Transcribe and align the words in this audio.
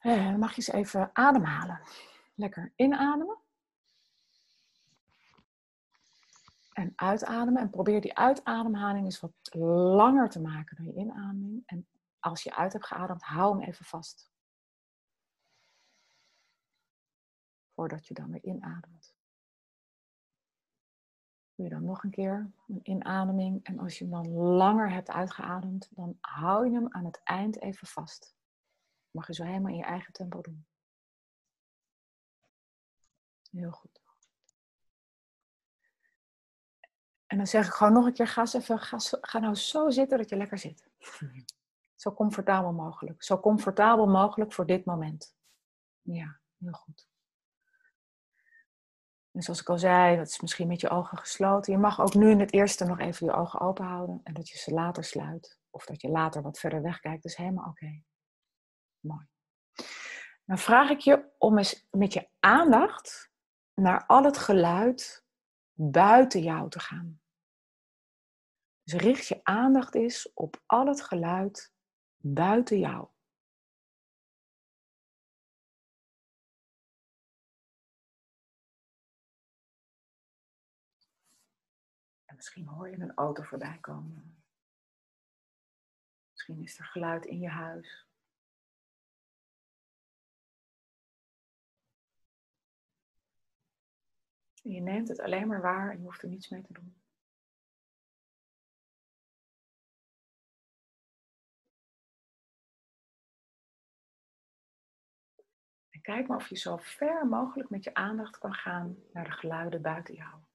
Eh, 0.00 0.34
mag 0.34 0.50
je 0.50 0.56
eens 0.56 0.72
even 0.72 1.10
ademhalen. 1.12 1.80
Lekker 2.34 2.72
inademen. 2.76 3.38
En 6.72 6.92
uitademen. 6.96 7.62
En 7.62 7.70
probeer 7.70 8.00
die 8.00 8.16
uitademhaling 8.16 9.04
eens 9.04 9.20
wat 9.20 9.32
langer 9.94 10.28
te 10.28 10.40
maken 10.40 10.76
dan 10.76 10.86
je 10.86 10.94
inademing. 11.00 11.62
En 11.66 11.88
als 12.18 12.42
je 12.42 12.56
uit 12.56 12.72
hebt 12.72 12.86
geademd, 12.86 13.22
hou 13.22 13.58
hem 13.58 13.68
even 13.68 13.84
vast. 13.84 14.30
Voordat 17.74 18.06
je 18.06 18.14
dan 18.14 18.30
weer 18.30 18.42
inademt. 18.42 19.14
Doe 21.54 21.64
je 21.66 21.74
dan 21.74 21.84
nog 21.84 22.02
een 22.02 22.10
keer 22.10 22.52
een 22.66 22.80
inademing. 22.82 23.64
En 23.64 23.78
als 23.78 23.98
je 23.98 24.04
hem 24.04 24.12
dan 24.12 24.32
langer 24.32 24.90
hebt 24.90 25.10
uitgeademd, 25.10 25.88
dan 25.90 26.18
hou 26.20 26.66
je 26.66 26.74
hem 26.74 26.92
aan 26.92 27.04
het 27.04 27.20
eind 27.24 27.60
even 27.60 27.86
vast. 27.86 28.38
Mag 29.10 29.26
je 29.26 29.34
zo 29.34 29.44
helemaal 29.44 29.70
in 29.70 29.76
je 29.76 29.84
eigen 29.84 30.12
tempo 30.12 30.40
doen. 30.40 30.66
Heel 33.50 33.70
goed. 33.70 34.00
En 37.26 37.36
dan 37.36 37.46
zeg 37.46 37.66
ik 37.66 37.72
gewoon 37.72 37.92
nog 37.92 38.06
een 38.06 38.12
keer, 38.12 38.26
ga, 38.26 38.46
even, 38.52 38.78
ga, 38.78 38.96
ga 39.20 39.38
nou 39.38 39.54
zo 39.54 39.90
zitten 39.90 40.18
dat 40.18 40.28
je 40.28 40.36
lekker 40.36 40.58
zit. 40.58 40.88
Zo 41.94 42.12
comfortabel 42.12 42.72
mogelijk. 42.72 43.22
Zo 43.22 43.40
comfortabel 43.40 44.06
mogelijk 44.06 44.52
voor 44.52 44.66
dit 44.66 44.84
moment. 44.84 45.34
Ja, 46.02 46.40
heel 46.58 46.72
goed. 46.72 47.08
En 49.30 49.42
zoals 49.42 49.60
ik 49.60 49.68
al 49.68 49.78
zei, 49.78 50.16
dat 50.16 50.28
is 50.28 50.40
misschien 50.40 50.68
met 50.68 50.80
je 50.80 50.88
ogen 50.88 51.18
gesloten. 51.18 51.72
Je 51.72 51.78
mag 51.78 52.00
ook 52.00 52.14
nu 52.14 52.30
in 52.30 52.40
het 52.40 52.52
eerste 52.52 52.84
nog 52.84 52.98
even 52.98 53.26
je 53.26 53.32
ogen 53.32 53.60
open 53.60 53.84
houden. 53.84 54.20
En 54.24 54.34
dat 54.34 54.48
je 54.48 54.58
ze 54.58 54.70
later 54.70 55.04
sluit. 55.04 55.58
Of 55.70 55.84
dat 55.84 56.00
je 56.00 56.08
later 56.08 56.42
wat 56.42 56.58
verder 56.58 56.82
wegkijkt. 56.82 57.22
Dat 57.22 57.32
is 57.32 57.38
helemaal 57.38 57.68
oké. 57.68 58.02
Mooi. 59.00 59.26
Dan 60.44 60.58
vraag 60.58 60.90
ik 60.90 60.98
je 60.98 61.30
om 61.38 61.58
eens 61.58 61.86
met 61.90 62.12
je 62.12 62.28
aandacht 62.38 63.30
naar 63.74 64.06
al 64.06 64.24
het 64.24 64.38
geluid 64.38 65.24
buiten 65.72 66.42
jou 66.42 66.70
te 66.70 66.80
gaan. 66.80 67.20
Dus 68.82 69.00
richt 69.00 69.26
je 69.26 69.40
aandacht 69.42 69.94
eens 69.94 70.32
op 70.32 70.62
al 70.66 70.86
het 70.86 71.02
geluid 71.02 71.72
buiten 72.16 72.78
jou. 72.78 73.08
En 82.24 82.36
misschien 82.36 82.66
hoor 82.66 82.90
je 82.90 82.98
een 82.98 83.14
auto 83.14 83.42
voorbij 83.42 83.78
komen. 83.80 84.44
Misschien 86.30 86.62
is 86.62 86.78
er 86.78 86.84
geluid 86.84 87.24
in 87.24 87.38
je 87.38 87.48
huis. 87.48 88.09
Je 94.62 94.80
neemt 94.80 95.08
het 95.08 95.20
alleen 95.20 95.46
maar 95.48 95.60
waar 95.60 95.90
en 95.90 95.98
je 95.98 96.04
hoeft 96.04 96.22
er 96.22 96.28
niets 96.28 96.48
mee 96.48 96.62
te 96.62 96.72
doen. 96.72 96.94
En 105.90 106.00
kijk 106.00 106.28
maar 106.28 106.36
of 106.36 106.48
je 106.48 106.56
zo 106.56 106.76
ver 106.76 107.26
mogelijk 107.26 107.70
met 107.70 107.84
je 107.84 107.94
aandacht 107.94 108.38
kan 108.38 108.54
gaan 108.54 108.96
naar 109.12 109.24
de 109.24 109.30
geluiden 109.30 109.82
buiten 109.82 110.14
jou. 110.14 110.49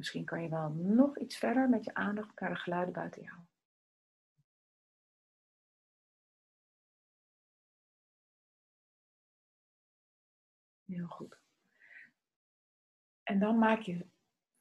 Misschien 0.00 0.24
kan 0.24 0.42
je 0.42 0.48
wel 0.48 0.70
nog 0.70 1.18
iets 1.18 1.36
verder 1.36 1.68
met 1.68 1.84
je 1.84 1.94
aandacht 1.94 2.40
naar 2.40 2.50
de 2.50 2.56
geluiden 2.56 2.94
buiten 2.94 3.22
jou. 3.22 3.38
Heel 10.84 11.06
goed. 11.06 11.38
En 13.22 13.38
dan 13.38 13.58
maak 13.58 13.80
je 13.80 14.06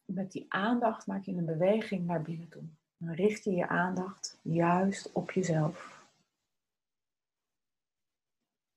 met 0.06 0.32
die 0.32 0.46
aandacht 0.54 1.08
maak 1.08 1.24
je 1.24 1.32
een 1.32 1.46
beweging 1.46 2.06
naar 2.06 2.22
binnen 2.22 2.50
toe. 2.50 2.64
Dan 2.98 3.14
richt 3.14 3.44
je 3.44 3.52
je 3.52 3.68
aandacht 3.68 4.40
juist 4.42 5.12
op 5.12 5.32
jezelf. 5.32 6.06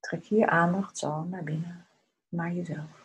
Trek 0.01 0.23
je 0.23 0.37
je 0.37 0.47
aandacht 0.47 0.99
zo 0.99 1.25
naar 1.25 1.45
binnen, 1.45 1.87
naar 2.29 2.53
jezelf. 2.53 3.02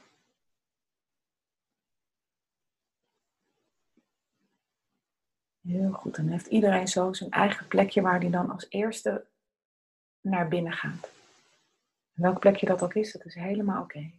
Heel 5.68 5.92
goed. 5.92 6.16
Dan 6.16 6.28
heeft 6.28 6.48
iedereen 6.48 6.88
zo 6.88 7.14
zijn 7.14 7.32
eigen 7.32 7.68
plekje 7.68 8.02
waar 8.02 8.20
hij 8.20 8.30
dan 8.30 8.50
als 8.50 8.66
eerste 8.70 9.26
naar 10.22 10.48
binnen 10.48 10.74
gaat. 10.74 11.12
welk 12.14 12.40
plekje 12.40 12.66
dat 12.66 12.84
ook 12.84 12.94
is, 12.94 13.12
dat 13.12 13.26
is 13.26 13.36
helemaal 13.36 13.84
oké. 13.84 14.12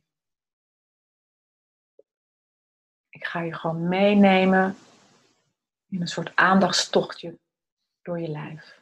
Ik 3.09 3.25
ga 3.25 3.41
je 3.41 3.55
gewoon 3.55 3.89
meenemen 3.89 4.77
in 5.89 6.01
een 6.01 6.09
soort 6.09 6.37
aandachtstochtje 6.37 7.39
door 8.03 8.21
je 8.21 8.29
lijf. 8.29 8.81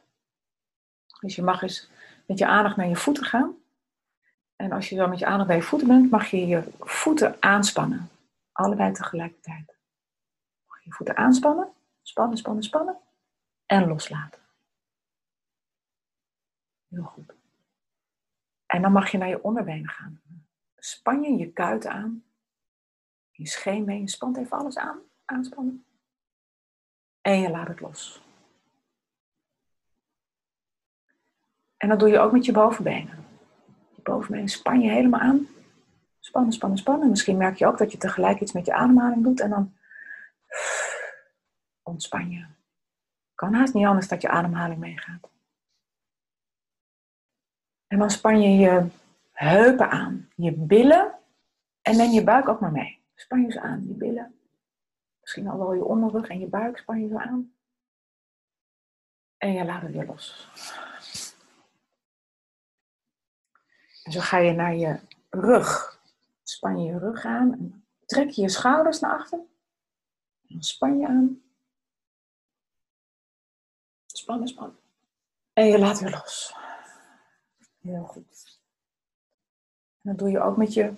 Dus 1.20 1.36
je 1.36 1.42
mag 1.42 1.62
eens 1.62 1.88
met 2.26 2.38
je 2.38 2.46
aandacht 2.46 2.76
naar 2.76 2.88
je 2.88 2.96
voeten 2.96 3.24
gaan. 3.24 3.56
En 4.56 4.72
als 4.72 4.88
je 4.88 4.96
dan 4.96 5.10
met 5.10 5.18
je 5.18 5.26
aandacht 5.26 5.48
bij 5.48 5.56
je 5.56 5.62
voeten 5.62 5.88
bent, 5.88 6.10
mag 6.10 6.30
je 6.30 6.46
je 6.46 6.62
voeten 6.78 7.36
aanspannen. 7.40 8.10
Allebei 8.52 8.92
tegelijkertijd. 8.92 9.74
Je 10.82 10.92
voeten 10.92 11.16
aanspannen. 11.16 11.75
Spannen, 12.08 12.38
spannen, 12.38 12.62
spannen. 12.62 12.98
En 13.66 13.86
loslaten. 13.86 14.40
Heel 16.88 17.02
goed. 17.02 17.34
En 18.66 18.82
dan 18.82 18.92
mag 18.92 19.10
je 19.10 19.18
naar 19.18 19.28
je 19.28 19.42
onderbenen 19.42 19.88
gaan. 19.88 20.20
Span 20.76 21.22
je 21.22 21.36
je 21.36 21.52
kuiten 21.52 21.90
aan. 21.90 22.24
Je 23.30 23.46
scheenbeen. 23.46 24.00
Je 24.00 24.08
spant 24.08 24.36
even 24.36 24.58
alles 24.58 24.78
aan. 24.78 24.98
Aanspannen. 25.24 25.84
En 27.20 27.40
je 27.40 27.50
laat 27.50 27.68
het 27.68 27.80
los. 27.80 28.22
En 31.76 31.88
dat 31.88 31.98
doe 31.98 32.08
je 32.08 32.18
ook 32.18 32.32
met 32.32 32.44
je 32.44 32.52
bovenbenen. 32.52 33.24
Je 33.94 34.02
bovenbenen 34.02 34.48
span 34.48 34.80
je 34.80 34.90
helemaal 34.90 35.20
aan. 35.20 35.48
Spannen, 36.20 36.52
spannen, 36.52 36.78
spannen. 36.78 37.10
Misschien 37.10 37.36
merk 37.36 37.56
je 37.56 37.66
ook 37.66 37.78
dat 37.78 37.92
je 37.92 37.98
tegelijk 37.98 38.40
iets 38.40 38.52
met 38.52 38.66
je 38.66 38.74
ademhaling 38.74 39.22
doet. 39.22 39.40
En 39.40 39.50
dan 39.50 39.75
ontspan 41.86 42.30
je. 42.30 42.46
Kan 43.34 43.54
haast 43.54 43.74
niet 43.74 43.86
anders 43.86 44.08
dat 44.08 44.22
je 44.22 44.28
ademhaling 44.28 44.80
meegaat. 44.80 45.30
En 47.86 47.98
dan 47.98 48.10
span 48.10 48.40
je 48.40 48.48
je 48.48 48.86
heupen 49.32 49.90
aan, 49.90 50.30
je 50.34 50.52
billen 50.52 51.14
en 51.82 51.96
neem 51.96 52.10
je 52.10 52.24
buik 52.24 52.48
ook 52.48 52.60
maar 52.60 52.72
mee. 52.72 53.00
Span 53.14 53.42
je 53.42 53.50
ze 53.50 53.60
aan, 53.60 53.86
je 53.86 53.94
billen. 53.94 54.34
Misschien 55.20 55.48
al 55.48 55.58
wel 55.58 55.72
je 55.72 55.84
onderrug 55.84 56.28
en 56.28 56.38
je 56.38 56.46
buik 56.46 56.78
span 56.78 57.00
je 57.00 57.08
zo 57.08 57.16
aan. 57.16 57.52
En 59.36 59.52
je 59.52 59.64
laat 59.64 59.82
het 59.82 59.92
weer 59.92 60.06
los. 60.06 60.50
En 64.02 64.12
zo 64.12 64.20
ga 64.20 64.38
je 64.38 64.52
naar 64.52 64.74
je 64.74 65.00
rug. 65.30 66.00
Span 66.42 66.82
je 66.82 66.92
je 66.92 66.98
rug 66.98 67.24
aan. 67.24 67.52
En 67.52 67.84
trek 68.06 68.30
je 68.30 68.42
je 68.42 68.48
schouders 68.48 69.00
naar 69.00 69.12
achter. 69.12 69.38
En 69.38 70.48
dan 70.48 70.62
span 70.62 70.98
je 70.98 71.06
aan. 71.06 71.45
Spannen, 74.26 74.48
spannen. 74.48 74.78
En 75.52 75.66
je 75.66 75.78
laat 75.78 76.00
weer 76.00 76.10
los. 76.10 76.54
Heel 77.80 78.04
goed. 78.04 78.60
En 80.02 80.10
dat 80.10 80.18
doe 80.18 80.30
je 80.30 80.40
ook 80.40 80.56
met 80.56 80.74
je 80.74 80.94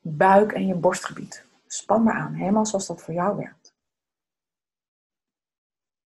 buik 0.00 0.52
en 0.52 0.66
je 0.66 0.74
borstgebied. 0.74 1.44
Span 1.66 2.02
maar 2.02 2.14
aan, 2.14 2.32
helemaal 2.32 2.66
zoals 2.66 2.86
dat 2.86 3.02
voor 3.02 3.14
jou 3.14 3.36
werkt. 3.36 3.74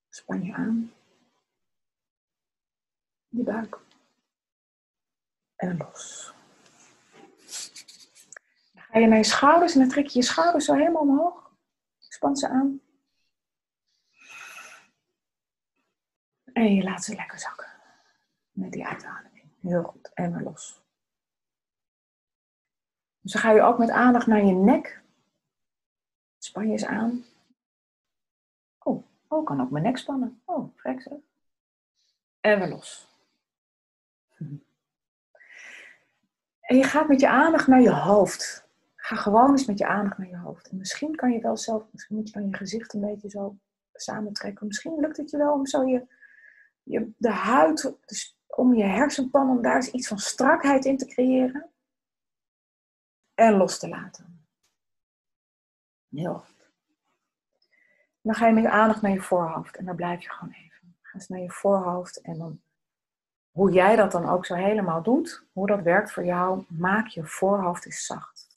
Span 0.09 0.43
je 0.43 0.55
aan. 0.55 0.93
Je 3.29 3.43
buik. 3.43 3.79
En 5.56 5.76
los. 5.76 6.32
Dan 8.73 8.82
ga 8.82 8.99
je 8.99 9.06
naar 9.06 9.19
je 9.19 9.25
schouders 9.25 9.73
en 9.73 9.81
dan 9.81 9.88
trek 9.88 10.06
je 10.06 10.19
je 10.19 10.25
schouders 10.25 10.65
zo 10.65 10.75
helemaal 10.75 11.03
omhoog. 11.03 11.53
Span 11.99 12.37
ze 12.37 12.49
aan. 12.49 12.81
En 16.58 16.75
je 16.75 16.82
laat 16.82 17.05
ze 17.05 17.14
lekker 17.14 17.38
zakken. 17.38 17.66
Met 18.50 18.72
die 18.72 18.87
uitademing. 18.87 19.44
Heel 19.60 19.82
goed. 19.82 20.10
En 20.14 20.32
weer 20.32 20.43
los. 20.43 20.82
Dus 23.20 23.32
dan 23.32 23.43
ga 23.43 23.50
je 23.50 23.62
ook 23.62 23.78
met 23.78 23.90
aandacht 23.90 24.26
naar 24.26 24.44
je 24.44 24.52
nek. 24.52 25.02
Span 26.38 26.66
je 26.66 26.72
eens 26.72 26.84
aan. 26.84 27.25
Oh, 28.78 29.05
oh, 29.28 29.44
kan 29.44 29.60
ook 29.60 29.70
mijn 29.70 29.84
nek 29.84 29.96
spannen. 29.96 30.43
Oh, 30.44 30.76
vrek 30.76 31.02
zeg. 31.02 31.19
En 32.40 32.58
weer 32.58 32.69
los. 32.69 33.08
En 36.60 36.76
je 36.76 36.84
gaat 36.84 37.08
met 37.08 37.20
je 37.20 37.28
aandacht 37.28 37.66
naar 37.66 37.81
je 37.81 37.93
hoofd. 37.93 38.69
Ga 38.96 39.16
gewoon 39.16 39.50
eens 39.50 39.66
met 39.66 39.78
je 39.78 39.87
aandacht 39.87 40.19
naar 40.19 40.28
je 40.28 40.38
hoofd. 40.38 40.69
En 40.69 40.76
misschien 40.76 41.14
kan 41.14 41.32
je 41.32 41.40
wel 41.40 41.56
zelf, 41.56 41.87
misschien 41.93 42.16
moet 42.16 42.26
je 42.26 42.32
dan 42.32 42.49
je 42.49 42.56
gezicht 42.56 42.94
een 42.94 43.00
beetje 43.00 43.31
zo 43.31 43.58
samentrekken. 43.93 44.66
Misschien 44.66 45.00
lukt 45.00 45.16
het 45.16 45.31
je 45.31 45.37
wel 45.37 45.52
om 45.52 45.66
zo 45.66 45.84
je, 45.84 46.06
je, 46.88 47.12
de 47.17 47.31
huid, 47.31 47.94
dus 48.06 48.38
om 48.46 48.75
je 48.75 48.85
hersenpan, 48.85 49.50
om 49.50 49.62
daar 49.62 49.76
eens 49.76 49.90
iets 49.90 50.08
van 50.08 50.19
strakheid 50.19 50.85
in 50.85 50.96
te 50.96 51.06
creëren. 51.06 51.70
En 53.35 53.56
los 53.56 53.79
te 53.79 53.88
laten. 53.88 54.46
Heel 56.08 56.35
goed. 56.35 56.70
Dan 58.20 58.35
ga 58.35 58.46
je 58.46 58.52
met 58.52 58.64
aandacht 58.64 59.02
naar 59.02 59.12
je 59.12 59.20
voorhoofd 59.20 59.76
en 59.76 59.85
dan 59.85 59.96
blijf 59.96 60.23
je 60.23 60.31
gewoon 60.31 60.55
even. 60.55 60.96
Ga 61.02 61.14
eens 61.14 61.29
naar 61.29 61.40
je 61.40 61.50
voorhoofd 61.50 62.20
en 62.20 62.38
dan, 62.38 62.62
hoe 63.50 63.73
jij 63.73 63.96
dat 63.96 64.12
dan 64.12 64.29
ook 64.29 64.46
zo 64.46 64.55
helemaal 64.55 65.02
doet, 65.02 65.46
hoe 65.52 65.67
dat 65.67 65.82
werkt 65.82 66.12
voor 66.12 66.25
jou, 66.25 66.64
maak 66.69 67.06
je 67.06 67.25
voorhoofd 67.25 67.87
eens 67.87 68.06
zacht. 68.06 68.49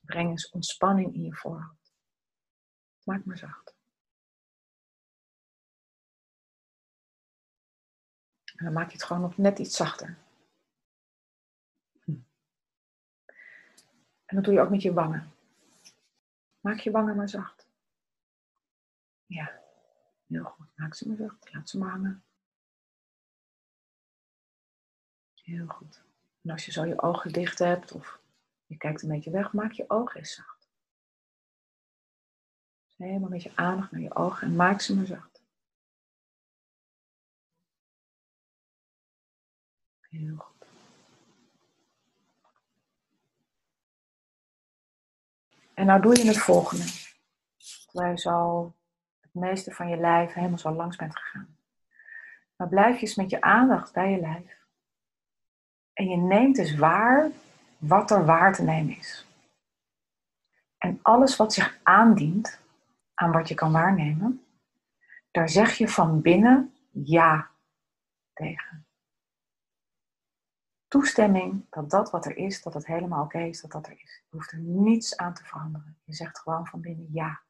Breng 0.00 0.30
eens 0.30 0.50
ontspanning 0.50 1.14
in 1.14 1.22
je 1.22 1.34
voorhoofd. 1.34 1.92
Maak 3.04 3.24
maar 3.24 3.38
zacht. 3.38 3.67
En 8.58 8.64
dan 8.64 8.72
maak 8.72 8.86
je 8.86 8.92
het 8.92 9.04
gewoon 9.04 9.22
nog 9.22 9.36
net 9.36 9.58
iets 9.58 9.76
zachter. 9.76 10.18
Hm. 12.04 12.10
En 14.24 14.36
dat 14.36 14.44
doe 14.44 14.54
je 14.54 14.60
ook 14.60 14.70
met 14.70 14.82
je 14.82 14.92
wangen. 14.92 15.32
Maak 16.60 16.78
je 16.78 16.90
wangen 16.90 17.16
maar 17.16 17.28
zacht. 17.28 17.68
Ja, 19.26 19.60
heel 20.26 20.44
goed. 20.44 20.66
Maak 20.76 20.94
ze 20.94 21.08
maar 21.08 21.16
zacht. 21.16 21.52
Laat 21.52 21.68
ze 21.68 21.78
maar 21.78 21.90
hangen. 21.90 22.24
Heel 25.34 25.66
goed. 25.66 26.02
En 26.42 26.50
als 26.50 26.64
je 26.64 26.72
zo 26.72 26.84
je 26.84 27.02
ogen 27.02 27.32
dicht 27.32 27.58
hebt 27.58 27.92
of 27.92 28.20
je 28.66 28.76
kijkt 28.76 29.02
een 29.02 29.08
beetje 29.08 29.30
weg, 29.30 29.52
maak 29.52 29.72
je 29.72 29.90
ogen 29.90 30.18
eens 30.18 30.34
zacht. 30.34 30.68
Dus 32.84 32.94
helemaal 32.96 33.28
met 33.28 33.42
je 33.42 33.56
aandacht 33.56 33.90
naar 33.90 34.00
je 34.00 34.14
ogen 34.14 34.46
en 34.46 34.56
maak 34.56 34.80
ze 34.80 34.94
maar 34.94 35.06
zacht. 35.06 35.37
Heel 40.08 40.36
goed. 40.36 40.66
En 45.74 45.86
nou 45.86 46.00
doe 46.00 46.16
je 46.16 46.26
het 46.26 46.38
volgende. 46.38 46.84
Terwijl 47.86 48.10
je 48.10 48.18
zo 48.18 48.74
het 49.20 49.34
meeste 49.34 49.72
van 49.72 49.88
je 49.88 49.96
lijf 49.96 50.32
helemaal 50.32 50.58
zo 50.58 50.70
langs 50.70 50.96
bent 50.96 51.18
gegaan. 51.18 51.56
Maar 52.56 52.68
blijf 52.68 52.94
je 52.94 53.00
eens 53.00 53.14
met 53.14 53.30
je 53.30 53.40
aandacht 53.40 53.92
bij 53.92 54.10
je 54.10 54.20
lijf. 54.20 54.56
En 55.92 56.08
je 56.08 56.16
neemt 56.16 56.56
dus 56.56 56.76
waar 56.76 57.30
wat 57.78 58.10
er 58.10 58.24
waar 58.24 58.54
te 58.54 58.62
nemen 58.62 58.96
is. 58.96 59.26
En 60.78 60.98
alles 61.02 61.36
wat 61.36 61.52
zich 61.52 61.78
aandient 61.82 62.60
aan 63.14 63.32
wat 63.32 63.48
je 63.48 63.54
kan 63.54 63.72
waarnemen, 63.72 64.44
daar 65.30 65.48
zeg 65.48 65.74
je 65.74 65.88
van 65.88 66.20
binnen 66.20 66.74
ja 66.90 67.50
tegen. 68.32 68.87
Toestemming 70.88 71.66
dat 71.70 71.90
dat 71.90 72.10
wat 72.10 72.26
er 72.26 72.36
is, 72.36 72.62
dat 72.62 72.74
het 72.74 72.86
helemaal 72.86 73.24
oké 73.24 73.38
is 73.38 73.60
dat 73.60 73.70
dat 73.70 73.86
er 73.86 73.92
is. 73.92 74.22
Je 74.28 74.36
hoeft 74.36 74.52
er 74.52 74.58
niets 74.58 75.16
aan 75.16 75.34
te 75.34 75.44
veranderen. 75.44 75.98
Je 76.04 76.14
zegt 76.14 76.38
gewoon 76.38 76.66
van 76.66 76.80
binnen 76.80 77.08
ja. 77.12 77.42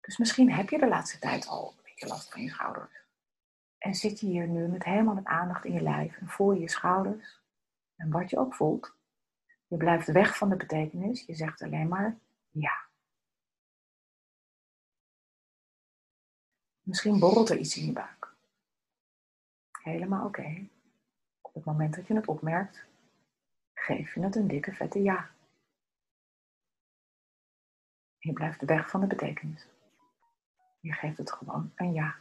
Dus 0.00 0.18
misschien 0.18 0.52
heb 0.52 0.68
je 0.68 0.78
de 0.78 0.88
laatste 0.88 1.18
tijd 1.18 1.46
al 1.46 1.74
een 1.76 1.84
beetje 1.84 2.06
last 2.06 2.32
van 2.32 2.42
je 2.42 2.48
schouders. 2.48 3.04
En 3.78 3.94
zit 3.94 4.20
je 4.20 4.26
hier 4.26 4.48
nu 4.48 4.68
met 4.68 4.84
helemaal 4.84 5.14
met 5.14 5.24
aandacht 5.24 5.64
in 5.64 5.72
je 5.72 5.82
lijf 5.82 6.16
en 6.16 6.28
voel 6.28 6.52
je 6.52 6.60
je 6.60 6.70
schouders. 6.70 7.40
En 7.96 8.10
wat 8.10 8.30
je 8.30 8.38
ook 8.38 8.54
voelt, 8.54 8.94
je 9.66 9.76
blijft 9.76 10.12
weg 10.12 10.36
van 10.36 10.48
de 10.48 10.56
betekenis. 10.56 11.26
Je 11.26 11.34
zegt 11.34 11.62
alleen 11.62 11.88
maar 11.88 12.18
ja. 12.50 12.88
Misschien 16.80 17.18
borrelt 17.18 17.50
er 17.50 17.58
iets 17.58 17.76
in 17.76 17.86
je 17.86 17.92
buik. 17.92 18.34
Helemaal 19.82 20.26
oké. 20.26 20.68
Op 21.50 21.56
het 21.56 21.64
moment 21.64 21.94
dat 21.94 22.06
je 22.06 22.14
het 22.14 22.28
opmerkt, 22.28 22.86
geef 23.74 24.14
je 24.14 24.20
het 24.20 24.36
een 24.36 24.48
dikke 24.48 24.72
vette 24.72 25.02
ja. 25.02 25.30
Je 28.18 28.32
blijft 28.32 28.64
weg 28.64 28.90
van 28.90 29.00
de 29.00 29.06
betekenis. 29.06 29.66
Je 30.80 30.92
geeft 30.92 31.18
het 31.18 31.32
gewoon 31.32 31.72
een 31.74 31.92
ja. 31.92 32.16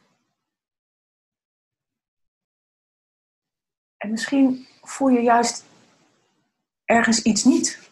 En 3.97 4.09
misschien 4.09 4.67
voel 4.81 5.09
je 5.09 5.21
juist 5.21 5.65
ergens 6.85 7.21
iets 7.21 7.43
niet. 7.43 7.91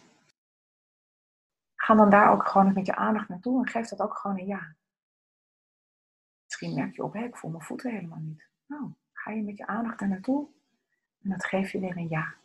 Ga 1.76 1.96
dan 1.96 2.10
daar 2.10 2.32
ook 2.32 2.48
gewoon 2.48 2.74
met 2.74 2.86
je 2.86 2.96
aandacht 2.96 3.30
naartoe 3.30 3.66
en 3.66 3.72
geef 3.72 3.88
dat 3.88 4.02
ook 4.02 4.18
gewoon 4.18 4.40
een 4.40 4.46
ja. 4.46 4.76
Misschien 6.44 6.74
merk 6.74 6.96
je 6.96 7.04
op, 7.04 7.14
hé, 7.14 7.24
ik 7.24 7.38
voel 7.38 7.52
mijn 7.52 7.64
voeten 7.64 7.92
helemaal 7.92 8.20
niet. 8.20 8.50
Nou, 8.66 8.94
ga 9.14 9.32
je 9.32 9.44
met 9.44 9.58
je 9.58 9.68
aandacht 9.68 10.00
daar 10.00 10.10
naartoe 10.10 10.56
en 11.24 11.30
dat 11.30 11.46
geef 11.46 11.72
je 11.72 11.80
weer 11.80 11.98
een 11.98 12.08
ja. 12.10 12.36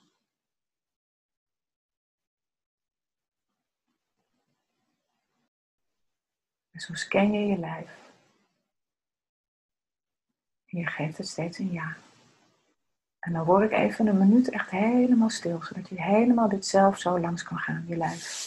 En 6.71 6.81
zo 6.81 6.95
scan 6.95 7.33
je 7.33 7.47
je 7.47 7.59
lijf. 7.59 8.11
En 10.67 10.79
je 10.79 10.87
geeft 10.87 11.19
het 11.19 11.29
steeds 11.29 11.59
een 11.59 11.73
ja. 11.73 11.97
En 13.19 13.33
dan 13.33 13.45
word 13.45 13.71
ik 13.71 13.79
even 13.79 14.07
een 14.07 14.19
minuut 14.19 14.51
echt 14.51 14.71
helemaal 14.71 15.31
stil, 15.31 15.63
zodat 15.63 15.89
je 15.89 16.03
helemaal 16.03 16.49
dit 16.49 16.67
zelf 16.67 16.99
zo 16.99 17.21
langs 17.21 17.43
kan 17.43 17.59
gaan, 17.59 17.85
je 17.87 17.97
lijf. 17.97 18.47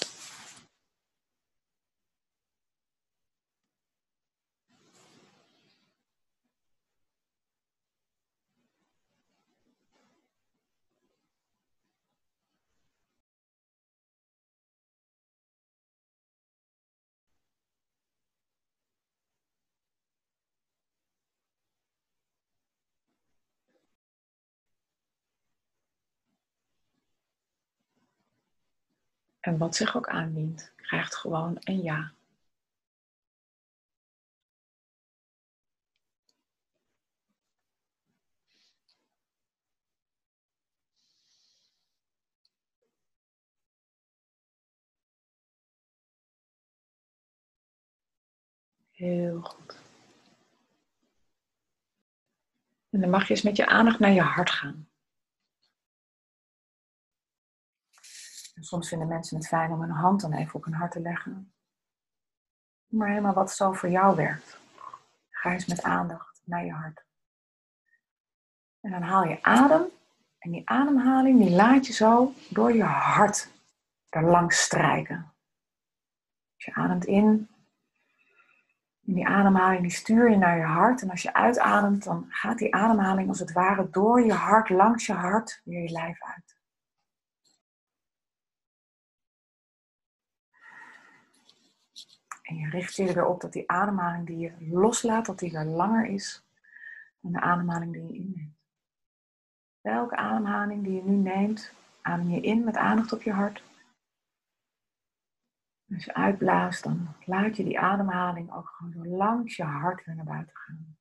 En 29.45 29.57
wat 29.57 29.75
zich 29.75 29.95
ook 29.95 30.07
aandient, 30.09 30.71
krijgt 30.75 31.15
gewoon 31.15 31.57
een 31.59 31.81
ja. 31.81 32.11
Heel 48.91 49.41
goed. 49.41 49.77
En 52.89 52.99
dan 53.01 53.09
mag 53.09 53.27
je 53.27 53.29
eens 53.33 53.41
met 53.41 53.55
je 53.55 53.67
aandacht 53.67 53.99
naar 53.99 54.11
je 54.11 54.21
hart 54.21 54.49
gaan. 54.49 54.87
Soms 58.59 58.87
vinden 58.87 59.07
mensen 59.07 59.37
het 59.37 59.47
fijn 59.47 59.71
om 59.71 59.81
een 59.81 59.89
hand 59.89 60.21
dan 60.21 60.33
even 60.33 60.55
op 60.55 60.63
hun 60.63 60.73
hart 60.73 60.91
te 60.91 60.99
leggen. 60.99 61.53
Maar 62.87 63.07
helemaal 63.07 63.33
wat 63.33 63.51
zo 63.51 63.71
voor 63.71 63.89
jou 63.89 64.15
werkt. 64.15 64.59
Ga 65.29 65.51
eens 65.51 65.65
met 65.65 65.83
aandacht 65.83 66.41
naar 66.45 66.65
je 66.65 66.71
hart. 66.71 67.05
En 68.81 68.91
dan 68.91 69.01
haal 69.01 69.23
je 69.23 69.43
adem. 69.43 69.83
En 70.39 70.51
die 70.51 70.69
ademhaling 70.69 71.39
die 71.39 71.49
laat 71.49 71.87
je 71.87 71.93
zo 71.93 72.33
door 72.49 72.73
je 72.73 72.83
hart 72.83 73.49
er 74.09 74.23
langs 74.23 74.61
strijken. 74.61 75.33
Als 76.55 76.65
je 76.65 76.73
ademt 76.73 77.05
in, 77.05 77.49
en 79.05 79.13
die 79.13 79.27
ademhaling 79.27 79.81
die 79.81 79.91
stuur 79.91 80.29
je 80.29 80.37
naar 80.37 80.57
je 80.57 80.63
hart. 80.63 81.01
En 81.01 81.09
als 81.09 81.21
je 81.21 81.33
uitademt, 81.33 82.03
dan 82.03 82.25
gaat 82.29 82.57
die 82.57 82.75
ademhaling 82.75 83.29
als 83.29 83.39
het 83.39 83.51
ware 83.51 83.89
door 83.89 84.25
je 84.25 84.33
hart, 84.33 84.69
langs 84.69 85.05
je 85.05 85.13
hart, 85.13 85.61
weer 85.63 85.81
je 85.81 85.91
lijf 85.91 86.23
uit. 86.23 86.54
En 92.45 92.55
je 92.55 92.69
richt 92.69 92.95
je 92.95 93.07
er 93.07 93.13
weer 93.13 93.25
op 93.25 93.41
dat 93.41 93.53
die 93.53 93.69
ademhaling 93.69 94.27
die 94.27 94.37
je 94.37 94.53
loslaat, 94.59 95.25
dat 95.25 95.39
die 95.39 95.51
weer 95.51 95.63
langer 95.63 96.05
is 96.05 96.45
dan 97.19 97.31
de 97.31 97.39
ademhaling 97.39 97.93
die 97.93 98.03
je 98.03 98.13
inneemt. 98.13 98.55
Welke 99.81 100.15
ademhaling 100.15 100.83
die 100.83 100.93
je 100.93 101.03
nu 101.03 101.15
neemt, 101.15 101.73
adem 102.01 102.29
je 102.29 102.41
in 102.41 102.63
met 102.63 102.75
aandacht 102.75 103.13
op 103.13 103.21
je 103.21 103.31
hart. 103.31 103.63
Als 105.93 106.05
je 106.05 106.13
uitblaast, 106.13 106.83
dan 106.83 107.07
laat 107.25 107.55
je 107.55 107.63
die 107.63 107.79
ademhaling 107.79 108.53
ook 108.53 108.67
gewoon 108.67 108.93
zo 108.93 109.05
langs 109.05 109.55
je 109.55 109.63
hart 109.63 110.05
weer 110.05 110.15
naar 110.15 110.25
buiten 110.25 110.55
gaan. 110.55 110.97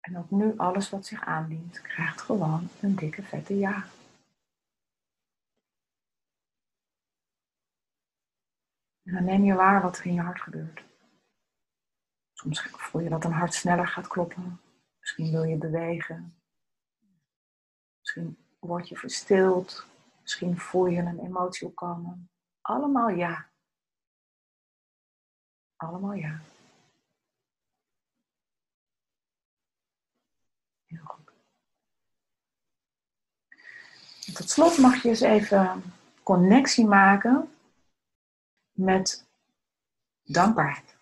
En 0.00 0.18
ook 0.18 0.30
nu 0.30 0.56
alles 0.56 0.90
wat 0.90 1.06
zich 1.06 1.24
aandient, 1.24 1.80
krijgt 1.80 2.20
gewoon 2.20 2.68
een 2.80 2.94
dikke 2.94 3.22
vette 3.22 3.58
ja. 3.58 3.84
En 9.04 9.12
dan 9.12 9.24
neem 9.24 9.44
je 9.44 9.54
waar 9.54 9.82
wat 9.82 9.98
er 9.98 10.06
in 10.06 10.14
je 10.14 10.20
hart 10.20 10.40
gebeurt. 10.40 10.84
Soms 12.32 12.62
voel 12.62 13.00
je 13.00 13.08
dat 13.08 13.24
een 13.24 13.32
hart 13.32 13.54
sneller 13.54 13.88
gaat 13.88 14.06
kloppen. 14.06 14.60
Misschien 14.98 15.30
wil 15.30 15.42
je 15.42 15.56
bewegen. 15.56 16.42
Misschien 17.98 18.38
word 18.58 18.88
je 18.88 18.96
verstild. 18.96 19.86
Misschien 20.22 20.58
voel 20.58 20.86
je 20.86 21.00
een 21.00 21.18
emotie 21.18 21.66
opkomen. 21.66 22.30
Allemaal 22.60 23.08
ja. 23.08 23.50
Allemaal 25.76 26.12
ja. 26.12 26.40
Heel 30.84 31.04
goed. 31.04 31.32
En 34.26 34.34
tot 34.34 34.50
slot 34.50 34.78
mag 34.78 35.02
je 35.02 35.08
eens 35.08 35.20
even 35.20 35.82
connectie 36.22 36.86
maken 36.86 37.53
met 38.74 39.26
dankbaarheid. 40.22 40.96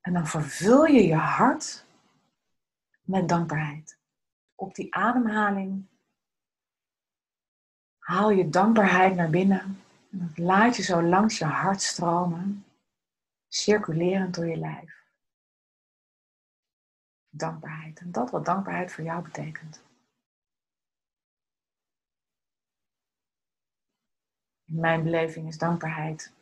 En 0.00 0.12
dan 0.12 0.26
vervul 0.26 0.84
je 0.84 1.06
je 1.06 1.14
hart 1.14 1.84
met 3.02 3.28
dankbaarheid. 3.28 3.98
Op 4.54 4.74
die 4.74 4.94
ademhaling 4.94 5.86
haal 7.98 8.30
je 8.30 8.48
dankbaarheid 8.48 9.14
naar 9.14 9.30
binnen. 9.30 9.82
En 10.10 10.32
laat 10.34 10.76
je 10.76 10.82
zo 10.82 11.02
langs 11.02 11.38
je 11.38 11.44
hart 11.44 11.82
stromen, 11.82 12.64
circulerend 13.48 14.34
door 14.34 14.46
je 14.46 14.56
lijf. 14.56 15.04
Dankbaarheid. 17.28 17.98
En 17.98 18.12
dat 18.12 18.30
wat 18.30 18.44
dankbaarheid 18.44 18.92
voor 18.92 19.04
jou 19.04 19.22
betekent. 19.22 19.85
In 24.66 24.80
mijn 24.80 25.02
beleving 25.02 25.48
is 25.48 25.58
dankbaarheid 25.58 26.32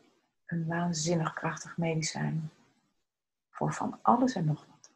een 0.47 0.67
waanzinnig 0.67 1.33
krachtig 1.33 1.77
medicijn 1.77 2.51
voor 3.51 3.73
van 3.73 3.99
alles 4.03 4.35
en 4.35 4.45
nog 4.45 4.67
wat. 4.67 4.93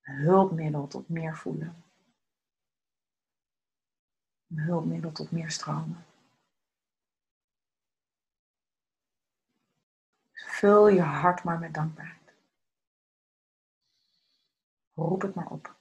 Een 0.00 0.16
hulpmiddel 0.16 0.86
tot 0.86 1.08
meer 1.08 1.36
voelen. 1.36 1.84
Een 4.46 4.58
hulpmiddel 4.58 5.12
tot 5.12 5.30
meer 5.30 5.50
stromen. 5.50 6.04
Vul 10.32 10.88
je 10.88 11.02
hart 11.02 11.44
maar 11.44 11.58
met 11.58 11.74
dankbaarheid. 11.74 12.34
Roep 14.94 15.22
het 15.22 15.34
maar 15.34 15.50
op. 15.50 15.79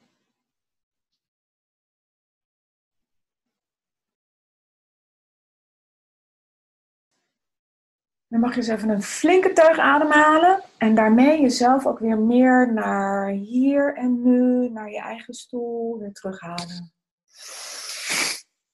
Dan 8.29 8.39
mag 8.39 8.51
je 8.51 8.57
eens 8.57 8.67
even 8.67 8.89
een 8.89 9.01
flinke 9.01 9.53
teug 9.53 9.77
ademhalen 9.77 10.63
en 10.77 10.95
daarmee 10.95 11.41
jezelf 11.41 11.85
ook 11.85 11.99
weer 11.99 12.17
meer 12.17 12.73
naar 12.73 13.29
hier 13.29 13.95
en 13.95 14.21
nu, 14.21 14.69
naar 14.69 14.89
je 14.89 14.99
eigen 14.99 15.33
stoel, 15.33 15.99
weer 15.99 16.13
terughalen. 16.13 16.93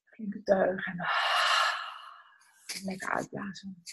Flinke 0.03 0.43
teug 0.43 0.85
en 0.85 1.05
lekker 2.83 3.09
uitblazen. 3.09 3.83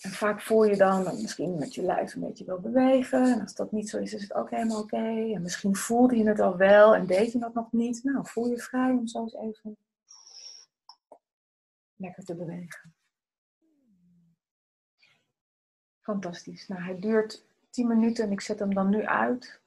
En 0.00 0.10
vaak 0.10 0.40
voel 0.40 0.64
je 0.64 0.76
dan 0.76 1.04
misschien 1.04 1.58
met 1.58 1.74
je 1.74 1.82
lijf 1.82 2.14
een 2.14 2.20
beetje 2.20 2.44
wil 2.44 2.60
bewegen. 2.60 3.32
En 3.32 3.40
als 3.40 3.54
dat 3.54 3.72
niet 3.72 3.88
zo 3.88 3.98
is, 3.98 4.14
is 4.14 4.22
het 4.22 4.34
ook 4.34 4.50
helemaal 4.50 4.82
oké. 4.82 5.32
En 5.34 5.42
misschien 5.42 5.76
voelde 5.76 6.16
je 6.16 6.28
het 6.28 6.40
al 6.40 6.56
wel 6.56 6.94
en 6.94 7.06
deed 7.06 7.32
je 7.32 7.38
dat 7.38 7.54
nog 7.54 7.72
niet. 7.72 8.04
Nou, 8.04 8.26
voel 8.28 8.48
je 8.48 8.58
vrij 8.58 8.90
om 8.90 9.06
zo 9.06 9.20
eens 9.20 9.34
even 9.34 9.76
lekker 11.98 12.24
te 12.24 12.34
bewegen. 12.34 12.94
Fantastisch. 16.00 16.68
Nou, 16.68 16.82
hij 16.82 16.98
duurt 17.00 17.44
10 17.70 17.86
minuten 17.86 18.24
en 18.24 18.32
ik 18.32 18.40
zet 18.40 18.58
hem 18.58 18.74
dan 18.74 18.88
nu 18.88 19.04
uit. 19.04 19.60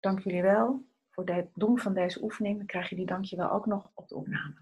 Dank 0.00 0.20
jullie 0.20 0.42
wel 0.42 0.84
voor 1.10 1.24
het 1.24 1.48
doen 1.54 1.78
van 1.78 1.94
deze 1.94 2.22
oefening. 2.22 2.56
Dan 2.56 2.66
krijg 2.66 2.88
je 2.88 2.96
die 2.96 3.06
dankjewel 3.06 3.50
ook 3.50 3.66
nog 3.66 3.90
op 3.94 4.08
de 4.08 4.14
opname. 4.14 4.54